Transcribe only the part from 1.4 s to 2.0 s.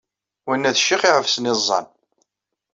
iẓẓan!